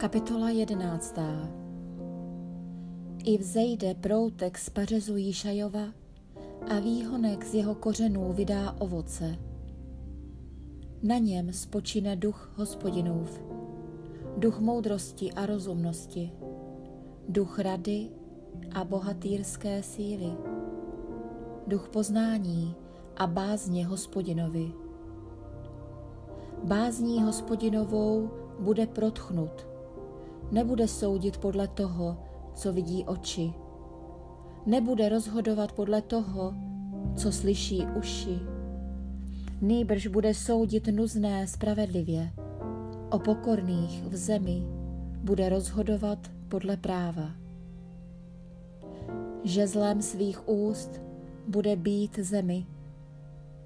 Kapitola 0.00 0.50
jedenáctá 0.50 1.48
I 3.24 3.38
vzejde 3.38 3.94
proutek 3.94 4.58
z 4.58 4.70
pařezu 4.70 5.16
Jíšajova 5.16 5.84
a 6.70 6.78
výhonek 6.78 7.44
z 7.44 7.54
jeho 7.54 7.74
kořenů 7.74 8.32
vydá 8.32 8.76
ovoce. 8.78 9.36
Na 11.02 11.18
něm 11.18 11.52
spočine 11.52 12.16
duch 12.16 12.52
hospodinův, 12.56 13.40
duch 14.36 14.60
moudrosti 14.60 15.32
a 15.32 15.46
rozumnosti, 15.46 16.32
duch 17.28 17.58
rady 17.58 18.08
a 18.74 18.84
bohatýrské 18.84 19.82
síly, 19.82 20.32
duch 21.66 21.88
poznání 21.88 22.74
a 23.16 23.26
bázně 23.26 23.86
hospodinovi. 23.86 24.72
Bázní 26.64 27.22
hospodinovou 27.22 28.30
bude 28.60 28.86
protchnut, 28.86 29.69
nebude 30.50 30.88
soudit 30.88 31.36
podle 31.36 31.68
toho, 31.68 32.16
co 32.54 32.72
vidí 32.72 33.04
oči, 33.04 33.52
nebude 34.66 35.08
rozhodovat 35.08 35.72
podle 35.72 36.02
toho, 36.02 36.54
co 37.16 37.32
slyší 37.32 37.86
uši. 37.98 38.38
Nýbrž 39.60 40.06
bude 40.06 40.34
soudit 40.34 40.86
nuzné 40.86 41.46
spravedlivě, 41.46 42.30
o 43.10 43.18
pokorných 43.18 44.04
v 44.04 44.16
zemi 44.16 44.62
bude 45.22 45.48
rozhodovat 45.48 46.30
podle 46.48 46.76
práva. 46.76 47.30
Žezlem 49.44 50.02
svých 50.02 50.48
úst 50.48 51.00
bude 51.48 51.76
být 51.76 52.18
zemi, 52.18 52.66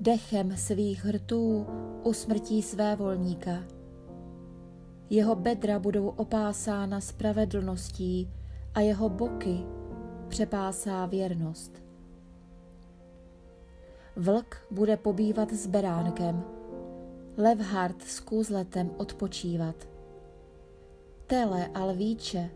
dechem 0.00 0.56
svých 0.56 1.04
hrtů 1.04 1.66
usmrtí 2.02 2.62
své 2.62 2.96
volníka. 2.96 3.73
Jeho 5.14 5.34
bedra 5.34 5.78
budou 5.78 6.08
opásána 6.08 7.00
spravedlností 7.00 8.30
a 8.74 8.80
jeho 8.80 9.08
boky 9.08 9.58
přepásá 10.28 11.06
věrnost. 11.06 11.82
Vlk 14.16 14.66
bude 14.70 14.96
pobývat 14.96 15.52
s 15.52 15.66
beránkem, 15.66 16.44
levhart 17.36 18.02
s 18.02 18.20
kůzletem 18.20 18.90
odpočívat. 18.96 19.88
Tele 21.26 21.68
a 21.74 21.84
lvíče 21.84 22.50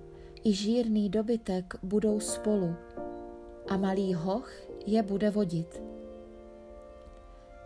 i 0.45 0.53
žírný 0.53 1.09
dobytek 1.09 1.75
budou 1.83 2.21
spolu 2.21 2.75
a 3.69 3.77
malý 3.77 4.15
hoch 4.15 4.53
je 4.87 5.03
bude 5.03 5.31
vodit. 5.31 5.83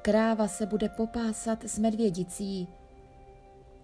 Kráva 0.02 0.48
se 0.48 0.66
bude 0.66 0.88
popásat 0.88 1.64
s 1.64 1.78
medvědicí, 1.78 2.68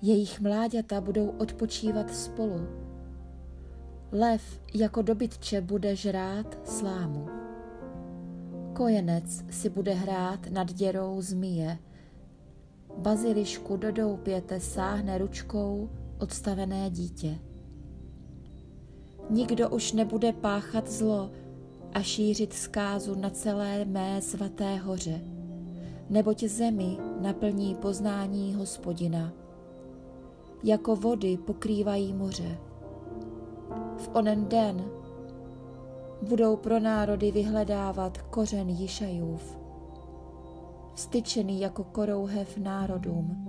jejich 0.02 0.40
mláďata 0.40 1.00
budou 1.00 1.28
odpočívat 1.28 2.14
spolu. 2.14 2.68
Lev 4.12 4.60
jako 4.74 5.02
dobytče 5.02 5.60
bude 5.60 5.96
žrát 5.96 6.58
slámu. 6.68 7.26
Kojenec 8.72 9.44
si 9.50 9.68
bude 9.68 9.92
hrát 9.92 10.46
nad 10.50 10.72
děrou 10.72 11.20
zmije. 11.20 11.78
Bazilišku 12.98 13.76
do 13.76 13.92
doupěte 13.92 14.60
sáhne 14.60 15.18
ručkou 15.18 15.90
odstavené 16.18 16.90
dítě. 16.90 17.38
Nikdo 19.30 19.70
už 19.70 19.92
nebude 19.92 20.32
páchat 20.32 20.90
zlo 20.90 21.30
a 21.94 22.02
šířit 22.02 22.52
zkázu 22.52 23.14
na 23.14 23.30
celé 23.30 23.84
mé 23.84 24.22
svaté 24.22 24.76
hoře, 24.76 25.20
neboť 26.10 26.44
zemi 26.44 26.96
naplní 27.20 27.74
poznání 27.74 28.54
hospodina. 28.54 29.32
Jako 30.62 30.96
vody 30.96 31.36
pokrývají 31.36 32.14
moře. 32.14 32.58
V 33.96 34.10
onen 34.12 34.48
den 34.48 34.84
budou 36.22 36.56
pro 36.56 36.80
národy 36.80 37.32
vyhledávat 37.32 38.18
kořen 38.18 38.68
Jišajův, 38.68 39.58
vstyčený 40.94 41.60
jako 41.60 41.84
korouhev 41.84 42.58
národům 42.58 43.48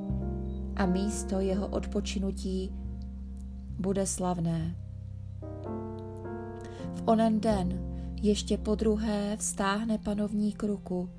a 0.75 0.85
místo 0.85 1.39
jeho 1.39 1.67
odpočinutí 1.67 2.71
bude 3.79 4.05
slavné. 4.05 4.75
V 6.93 7.03
onen 7.05 7.39
den 7.39 7.89
ještě 8.21 8.57
po 8.57 8.75
druhé 8.75 9.37
vstáhne 9.37 9.97
panovník 9.97 10.63
ruku, 10.63 11.09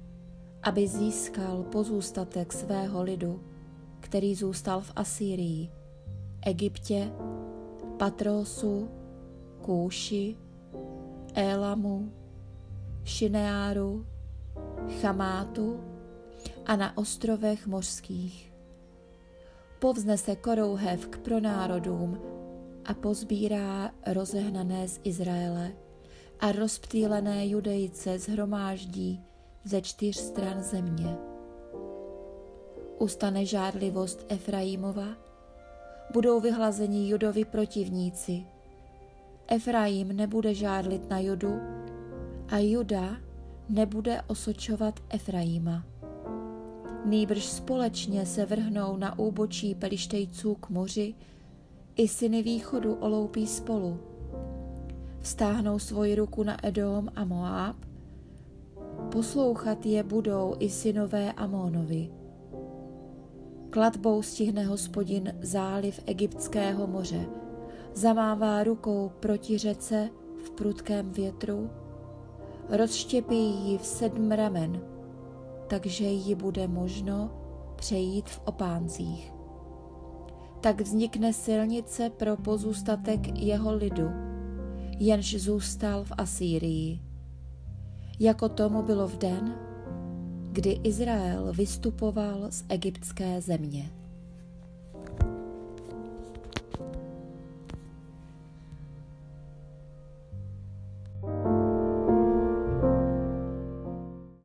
aby 0.63 0.89
získal 0.89 1.63
pozůstatek 1.63 2.53
svého 2.53 3.03
lidu, 3.03 3.41
který 4.01 4.35
zůstal 4.35 4.81
v 4.81 4.93
Asýrii, 4.97 5.71
Egyptě, 6.47 7.13
Patrosu, 7.97 8.91
Kůši, 9.63 10.37
Élamu, 11.35 12.13
Šineáru, 13.05 14.07
Chamátu 15.01 15.81
a 16.67 16.77
na 16.77 16.99
ostrovech 16.99 17.67
mořských. 17.67 18.53
Povznese 19.79 20.37
korouhev 20.37 21.07
k 21.07 21.19
pronárodům 21.19 22.21
a 22.85 22.95
pozbírá 22.95 23.91
rozehnané 24.07 24.89
z 24.89 25.01
Izraele 25.05 25.73
a 26.41 26.53
rozptýlené 26.53 27.47
judejce 27.47 28.19
zhromáždí 28.19 29.25
ze 29.65 29.83
čtyř 29.83 30.17
stran 30.17 30.63
země. 30.63 31.17
Ustane 32.99 33.47
žárlivost 33.47 34.27
Efraimova, 34.29 35.30
budou 36.13 36.41
vyhlazeni 36.41 37.09
judovi 37.09 37.45
protivníci. 37.45 38.47
Efraim 39.49 40.17
nebude 40.17 40.55
žárlit 40.55 41.11
na 41.11 41.19
judu 41.19 41.61
a 42.49 42.59
juda 42.59 43.17
nebude 43.69 44.23
osočovat 44.27 45.01
Efraima. 45.09 45.85
Nýbrž 47.05 47.45
společně 47.45 48.27
se 48.27 48.47
vrhnou 48.47 48.97
na 48.97 49.19
úbočí 49.19 49.75
pelištejců 49.75 50.55
k 50.55 50.69
moři, 50.69 51.15
i 51.97 52.09
syny 52.09 52.43
východu 52.43 52.95
oloupí 52.95 53.47
spolu– 53.47 54.01
Vztáhnou 55.21 55.79
svoji 55.79 56.15
ruku 56.15 56.43
na 56.43 56.67
Edom 56.67 57.09
a 57.17 57.25
Moab, 57.25 57.77
poslouchat 59.13 59.87
je 59.87 60.03
budou 60.03 60.57
i 60.59 60.71
synové 60.71 61.33
Amónovi. 61.33 62.20
Kladbou 63.71 64.23
stihne 64.23 64.65
hospodin 64.65 65.35
záliv 65.43 66.01
egyptského 66.07 66.87
moře, 66.87 67.27
zamává 67.95 68.65
rukou 68.65 69.13
proti 69.21 69.59
řece 69.59 70.11
v 70.45 70.51
prudkém 70.51 71.13
větru, 71.13 71.71
rozštěpí 72.69 73.71
ji 73.71 73.79
v 73.79 73.87
sedm 73.87 74.33
ramen, 74.33 74.81
takže 75.67 76.05
ji 76.05 76.35
bude 76.35 76.69
možno 76.69 77.31
přejít 77.77 78.31
v 78.31 78.41
opáncích. 78.45 79.33
Tak 80.61 80.81
vznikne 80.81 81.33
silnice 81.33 82.11
pro 82.11 82.37
pozůstatek 82.37 83.39
jeho 83.39 83.75
lidu, 83.75 84.11
jenž 84.99 85.37
zůstal 85.41 86.05
v 86.05 86.13
Asýrii. 86.19 87.01
Jako 88.21 88.49
tomu 88.49 88.83
bylo 88.83 89.09
v 89.09 89.19
den, 89.19 89.70
kdy 90.53 90.71
Izrael 90.85 91.53
vystupoval 91.53 92.47
z 92.51 92.65
egyptské 92.69 93.41
země. 93.41 94.00